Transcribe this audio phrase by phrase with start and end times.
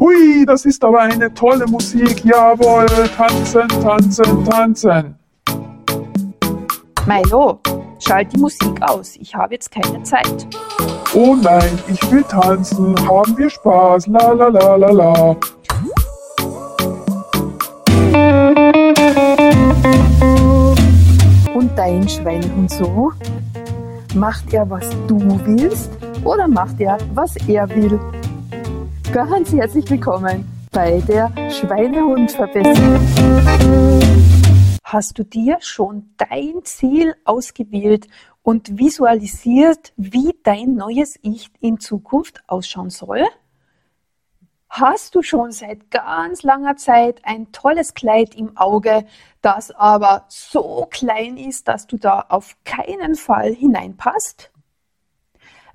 [0.00, 2.24] Hui, das ist aber eine tolle Musik.
[2.24, 2.86] Jawohl,
[3.18, 5.14] tanzen, tanzen, tanzen.
[7.06, 7.60] Milo,
[7.98, 9.16] schalt die Musik aus.
[9.16, 10.46] Ich habe jetzt keine Zeit.
[11.12, 12.96] Oh nein, ich will tanzen.
[13.06, 14.06] Haben wir Spaß.
[14.06, 15.36] La la la la la.
[21.52, 23.12] Und dein Schweinehund so?
[24.14, 25.90] Macht er, was du willst
[26.24, 28.00] oder macht er, was er will?
[29.12, 33.00] Ganz herzlich willkommen bei der Schweinehundverbesserung.
[34.84, 38.06] Hast du dir schon dein Ziel ausgewählt
[38.42, 43.26] und visualisiert, wie dein neues Ich in Zukunft ausschauen soll?
[44.68, 49.04] Hast du schon seit ganz langer Zeit ein tolles Kleid im Auge,
[49.42, 54.52] das aber so klein ist, dass du da auf keinen Fall hineinpasst?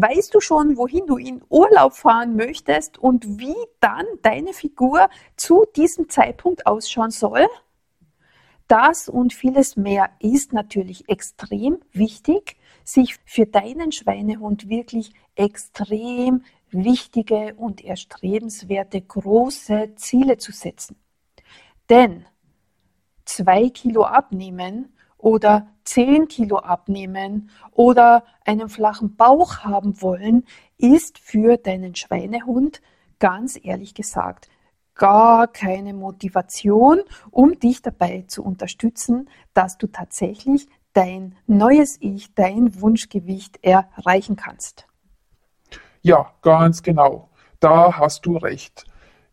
[0.00, 5.64] Weißt du schon, wohin du in Urlaub fahren möchtest und wie dann deine Figur zu
[5.74, 7.48] diesem Zeitpunkt ausschauen soll?
[8.68, 17.54] Das und vieles mehr ist natürlich extrem wichtig, sich für deinen Schweinehund wirklich extrem wichtige
[17.56, 20.94] und erstrebenswerte große Ziele zu setzen.
[21.90, 22.24] Denn
[23.24, 30.44] zwei Kilo abnehmen oder zehn Kilo abnehmen oder einen flachen Bauch haben wollen,
[30.78, 32.80] ist für deinen Schweinehund
[33.18, 34.48] ganz ehrlich gesagt
[34.98, 42.80] gar keine Motivation, um dich dabei zu unterstützen, dass du tatsächlich dein neues Ich, dein
[42.80, 44.86] Wunschgewicht erreichen kannst.
[46.02, 47.30] Ja, ganz genau.
[47.60, 48.84] Da hast du recht.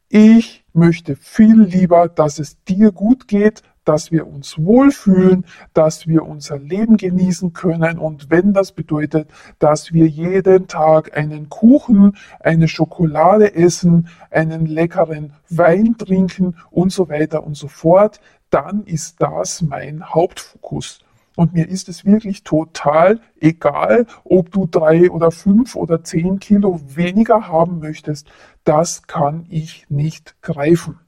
[0.07, 6.23] Ich möchte viel lieber, dass es dir gut geht, dass wir uns wohlfühlen, dass wir
[6.23, 12.67] unser Leben genießen können und wenn das bedeutet, dass wir jeden Tag einen Kuchen, eine
[12.67, 18.19] Schokolade essen, einen leckeren Wein trinken und so weiter und so fort,
[18.49, 20.99] dann ist das mein Hauptfokus.
[21.35, 26.79] Und mir ist es wirklich total egal, ob du drei oder fünf oder zehn Kilo
[26.87, 28.27] weniger haben möchtest.
[28.63, 30.99] Das kann ich nicht greifen.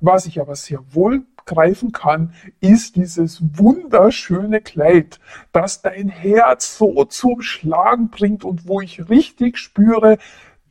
[0.00, 5.18] Was ich aber sehr wohl greifen kann, ist dieses wunderschöne Kleid,
[5.50, 10.18] das dein Herz so zum Schlagen bringt und wo ich richtig spüre,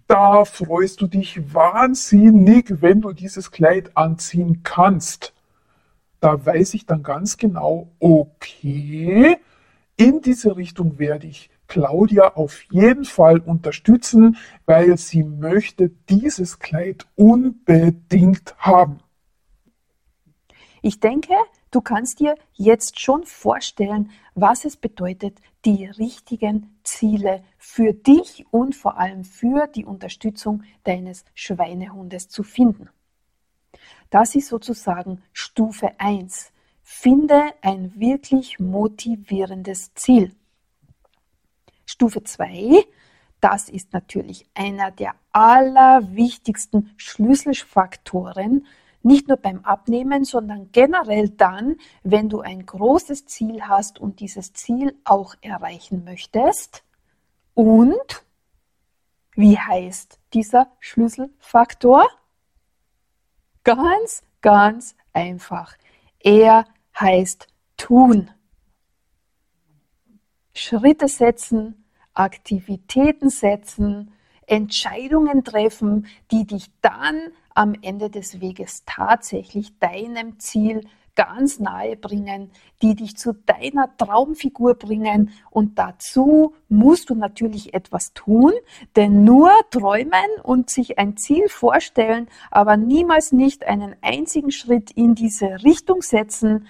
[0.07, 5.33] da freust du dich wahnsinnig, wenn du dieses Kleid anziehen kannst.
[6.21, 9.37] Da weiß ich dann ganz genau, okay,
[9.97, 17.05] in diese Richtung werde ich Claudia auf jeden Fall unterstützen, weil sie möchte dieses Kleid
[17.15, 18.99] unbedingt haben.
[20.81, 21.33] Ich denke,
[21.71, 28.75] du kannst dir jetzt schon vorstellen, was es bedeutet, die richtigen Ziele für dich und
[28.75, 32.89] vor allem für die Unterstützung deines Schweinehundes zu finden.
[34.09, 36.51] Das ist sozusagen Stufe 1.
[36.83, 40.33] Finde ein wirklich motivierendes Ziel.
[41.85, 42.85] Stufe 2,
[43.41, 48.65] das ist natürlich einer der allerwichtigsten Schlüsselfaktoren
[49.07, 54.53] nicht nur beim Abnehmen, sondern generell dann, wenn du ein großes Ziel hast und dieses
[54.53, 56.83] Ziel auch erreichen möchtest.
[57.53, 58.25] Und
[59.35, 62.07] wie heißt dieser Schlüsselfaktor?
[63.63, 65.75] Ganz, ganz einfach.
[66.19, 66.65] Er
[66.99, 67.47] heißt
[67.77, 68.29] tun.
[70.53, 74.11] Schritte setzen, Aktivitäten setzen,
[74.47, 80.81] Entscheidungen treffen, die dich dann am Ende des Weges tatsächlich deinem Ziel
[81.15, 82.51] ganz nahe bringen,
[82.83, 85.31] die dich zu deiner Traumfigur bringen.
[85.49, 88.53] Und dazu musst du natürlich etwas tun,
[88.95, 95.15] denn nur träumen und sich ein Ziel vorstellen, aber niemals nicht einen einzigen Schritt in
[95.15, 96.67] diese Richtung setzen,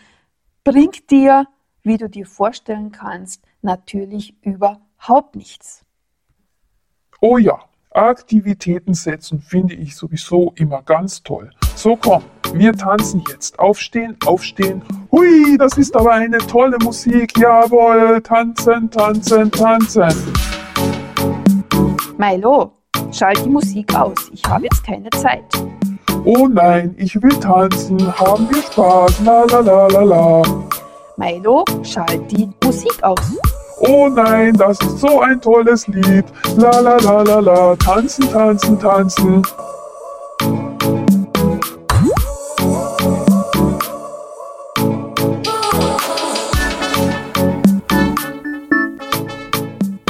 [0.63, 1.47] bringt dir,
[1.83, 5.83] wie du dir vorstellen kannst, natürlich überhaupt nichts.
[7.19, 7.59] Oh ja,
[7.91, 11.49] Aktivitäten setzen finde ich sowieso immer ganz toll.
[11.75, 12.23] So komm,
[12.53, 13.57] wir tanzen jetzt.
[13.59, 14.81] Aufstehen, aufstehen.
[15.11, 17.37] Hui, das ist aber eine tolle Musik.
[17.37, 20.13] Jawohl, tanzen, tanzen, tanzen.
[22.17, 22.72] Milo,
[23.11, 24.29] schalt die Musik aus.
[24.31, 25.45] Ich habe jetzt keine Zeit.
[26.25, 27.99] Oh nein, ich will tanzen.
[28.19, 29.22] Haben wir Spaß.
[29.22, 30.41] La la la la la.
[31.16, 33.37] Milo, schalt die Musik aus.
[33.79, 36.26] Oh nein, das ist so ein tolles Lied.
[36.56, 37.76] La la la la la.
[37.76, 39.44] Tanzen, tanzen, tanzen.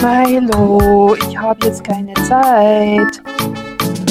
[0.02, 3.22] Milo, ich habe jetzt keine Zeit.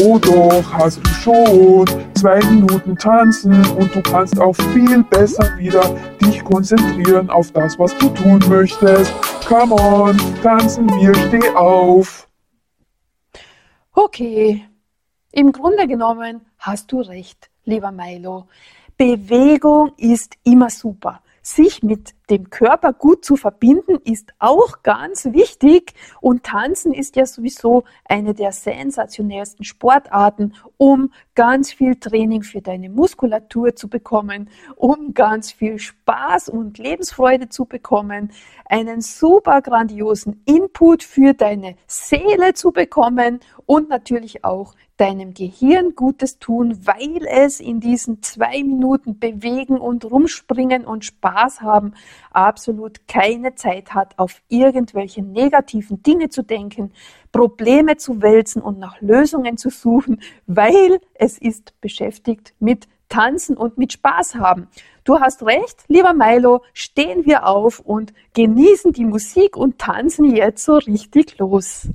[0.03, 5.95] Oh doch, hast du schon zwei Minuten tanzen und du kannst auch viel besser wieder
[6.21, 9.13] dich konzentrieren auf das, was du tun möchtest.
[9.49, 12.29] Come on, tanzen wir, steh auf.
[13.93, 14.67] Okay,
[15.31, 18.49] im Grunde genommen hast du recht, lieber Milo.
[18.97, 25.95] Bewegung ist immer super sich mit dem Körper gut zu verbinden, ist auch ganz wichtig.
[26.21, 32.89] Und Tanzen ist ja sowieso eine der sensationellsten Sportarten, um ganz viel Training für deine
[32.89, 38.33] Muskulatur zu bekommen, um ganz viel Spaß und Lebensfreude zu bekommen,
[38.65, 46.39] einen super grandiosen Input für deine Seele zu bekommen und natürlich auch deinem Gehirn Gutes
[46.39, 51.95] tun, weil es in diesen zwei Minuten bewegen und rumspringen und Spaß haben
[52.31, 56.93] absolut keine Zeit hat, auf irgendwelche negativen Dinge zu denken,
[57.33, 63.79] Probleme zu wälzen und nach Lösungen zu suchen, weil es ist beschäftigt mit Tanzen und
[63.79, 64.69] mit Spaß haben.
[65.05, 70.65] Du hast recht, lieber Milo, stehen wir auf und genießen die Musik und tanzen jetzt
[70.65, 71.89] so richtig los.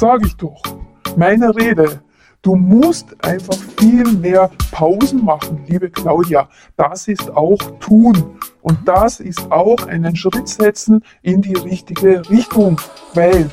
[0.00, 0.62] Sage ich doch.
[1.16, 2.00] Meine Rede.
[2.40, 6.48] Du musst einfach viel mehr Pausen machen, liebe Claudia.
[6.78, 8.38] Das ist auch tun.
[8.62, 12.80] Und das ist auch einen Schritt setzen in die richtige Richtung,
[13.12, 13.50] weil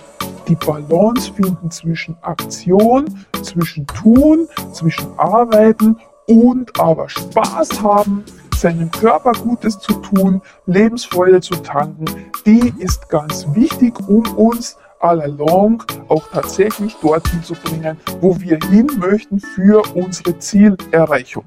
[0.47, 3.05] die Balance finden zwischen Aktion,
[3.41, 5.97] zwischen Tun, zwischen Arbeiten
[6.27, 8.23] und aber Spaß haben,
[8.55, 12.05] seinem Körper Gutes zu tun, Lebensfreude zu tanken,
[12.45, 18.59] die ist ganz wichtig, um uns all along auch tatsächlich dorthin zu bringen, wo wir
[18.69, 21.45] hin möchten für unsere Zielerreichung.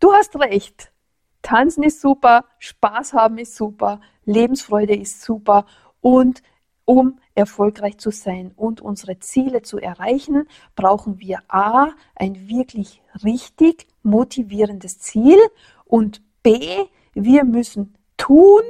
[0.00, 0.92] Du hast recht.
[1.42, 5.64] Tanzen ist super, Spaß haben ist super, Lebensfreude ist super
[6.00, 6.42] und
[6.84, 13.86] um erfolgreich zu sein und unsere Ziele zu erreichen, brauchen wir A, ein wirklich richtig
[14.02, 15.38] motivierendes Ziel
[15.84, 18.62] und B, wir müssen tun,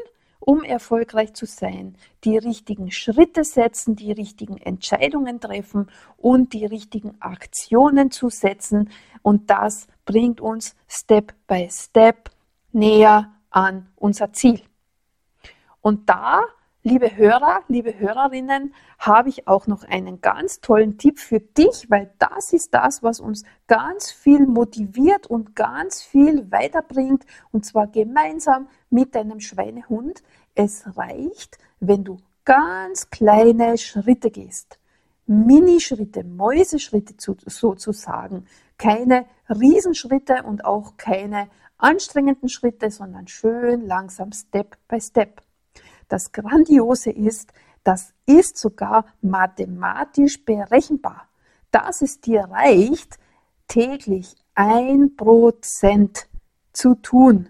[0.46, 7.20] um erfolgreich zu sein, die richtigen Schritte setzen, die richtigen Entscheidungen treffen und die richtigen
[7.20, 8.90] Aktionen zu setzen.
[9.22, 12.30] Und das bringt uns Step by Step
[12.70, 14.62] näher an unser Ziel.
[15.80, 16.44] Und da
[16.88, 22.12] Liebe Hörer, liebe Hörerinnen, habe ich auch noch einen ganz tollen Tipp für dich, weil
[22.20, 28.68] das ist das, was uns ganz viel motiviert und ganz viel weiterbringt, und zwar gemeinsam
[28.88, 30.22] mit deinem Schweinehund.
[30.54, 34.78] Es reicht, wenn du ganz kleine Schritte gehst.
[35.26, 38.46] Minischritte, Mäuseschritte sozusagen.
[38.78, 41.48] Keine Riesenschritte und auch keine
[41.78, 45.42] anstrengenden Schritte, sondern schön langsam Step by Step.
[46.08, 47.52] Das Grandiose ist,
[47.84, 51.28] das ist sogar mathematisch berechenbar.
[51.70, 53.18] Dass es dir reicht,
[53.68, 56.28] täglich ein Prozent
[56.72, 57.48] zu tun,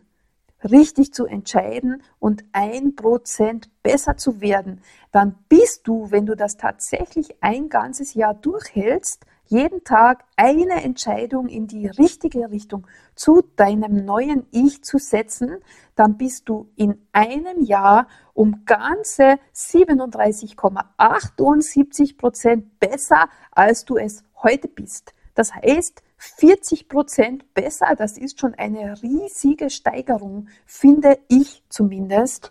[0.64, 4.82] richtig zu entscheiden und ein Prozent besser zu werden,
[5.12, 11.48] dann bist du, wenn du das tatsächlich ein ganzes Jahr durchhältst, jeden Tag eine Entscheidung
[11.48, 15.56] in die richtige Richtung zu deinem neuen Ich zu setzen,
[15.94, 24.68] dann bist du in einem Jahr um ganze 37,78 Prozent besser, als du es heute
[24.68, 25.12] bist.
[25.34, 32.50] Das heißt, 40 Prozent besser, das ist schon eine riesige Steigerung, finde ich zumindest.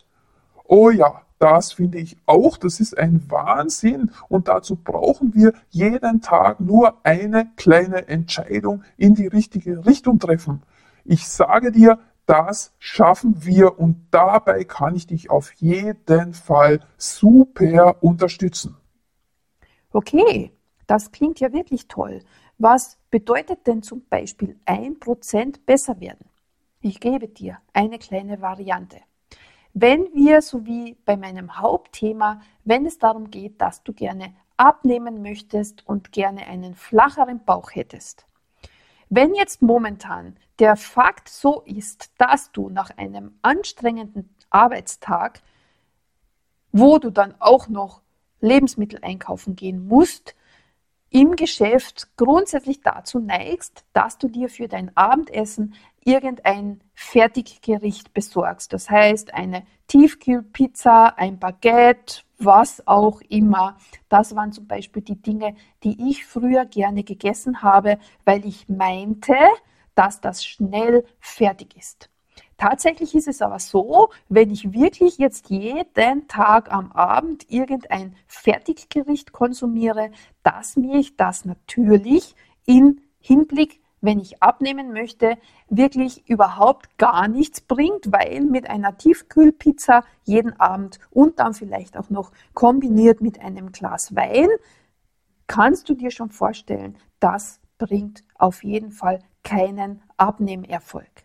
[0.65, 6.21] Oh ja, das finde ich auch, das ist ein Wahnsinn und dazu brauchen wir jeden
[6.21, 10.63] Tag nur eine kleine Entscheidung in die richtige Richtung treffen.
[11.03, 18.01] Ich sage dir, das schaffen wir und dabei kann ich dich auf jeden Fall super
[18.01, 18.77] unterstützen.
[19.91, 20.51] Okay,
[20.87, 22.23] das klingt ja wirklich toll.
[22.57, 26.29] Was bedeutet denn zum Beispiel 1% besser werden?
[26.81, 28.97] Ich gebe dir eine kleine Variante.
[29.77, 35.21] Wenn wir, so wie bei meinem Hauptthema, wenn es darum geht, dass du gerne abnehmen
[35.21, 38.25] möchtest und gerne einen flacheren Bauch hättest.
[39.09, 45.41] Wenn jetzt momentan der Fakt so ist, dass du nach einem anstrengenden Arbeitstag,
[46.71, 48.01] wo du dann auch noch
[48.39, 50.35] Lebensmittel einkaufen gehen musst,
[51.09, 55.73] im Geschäft grundsätzlich dazu neigst, dass du dir für dein Abendessen
[56.05, 63.77] irgendein Fertiggericht besorgst, das heißt eine Tiefkühlpizza, ein Baguette, was auch immer.
[64.07, 69.35] Das waren zum Beispiel die Dinge, die ich früher gerne gegessen habe, weil ich meinte,
[69.95, 72.09] dass das schnell fertig ist.
[72.57, 79.33] Tatsächlich ist es aber so, wenn ich wirklich jetzt jeden Tag am Abend irgendein Fertiggericht
[79.33, 80.11] konsumiere,
[80.43, 82.35] dass mir ich das natürlich
[82.65, 85.37] in Hinblick wenn ich abnehmen möchte,
[85.69, 92.09] wirklich überhaupt gar nichts bringt, weil mit einer Tiefkühlpizza jeden Abend und dann vielleicht auch
[92.09, 94.49] noch kombiniert mit einem Glas Wein,
[95.47, 101.23] kannst du dir schon vorstellen, das bringt auf jeden Fall keinen Abnehmerfolg.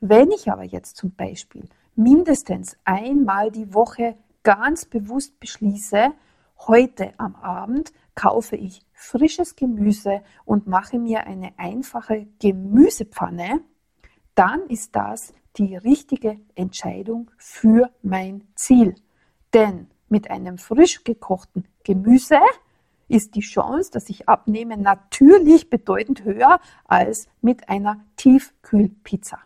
[0.00, 6.12] Wenn ich aber jetzt zum Beispiel mindestens einmal die Woche ganz bewusst beschließe,
[6.66, 13.60] heute am Abend kaufe ich frisches Gemüse und mache mir eine einfache Gemüsepfanne,
[14.34, 18.94] dann ist das die richtige Entscheidung für mein Ziel.
[19.52, 22.38] Denn mit einem frisch gekochten Gemüse
[23.08, 29.38] ist die Chance, dass ich abnehme, natürlich bedeutend höher als mit einer Tiefkühlpizza.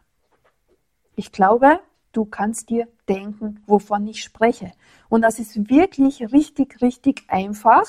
[1.16, 1.80] Ich glaube,
[2.12, 4.72] du kannst dir denken, wovon ich spreche.
[5.08, 7.86] Und das ist wirklich richtig, richtig einfach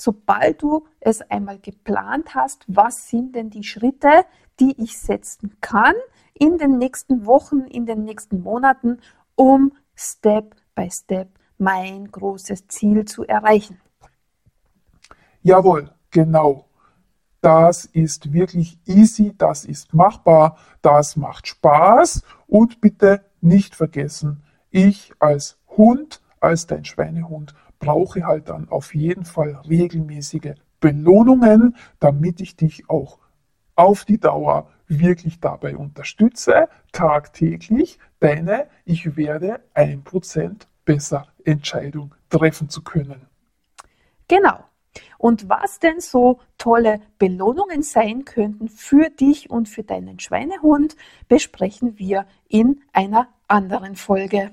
[0.00, 4.24] sobald du es einmal geplant hast, was sind denn die Schritte,
[4.58, 5.94] die ich setzen kann
[6.32, 8.98] in den nächsten Wochen, in den nächsten Monaten,
[9.34, 11.28] um Step by Step
[11.58, 13.78] mein großes Ziel zu erreichen.
[15.42, 16.64] Jawohl, genau.
[17.42, 25.12] Das ist wirklich easy, das ist machbar, das macht Spaß und bitte nicht vergessen, ich
[25.18, 32.54] als Hund, als dein Schweinehund brauche halt dann auf jeden Fall regelmäßige Belohnungen, damit ich
[32.54, 33.18] dich auch
[33.74, 42.68] auf die Dauer wirklich dabei unterstütze, tagtäglich deine Ich werde ein Prozent besser Entscheidung treffen
[42.68, 43.26] zu können.
[44.28, 44.64] Genau.
[45.18, 50.96] Und was denn so tolle Belohnungen sein könnten für dich und für deinen Schweinehund,
[51.28, 54.52] besprechen wir in einer anderen Folge.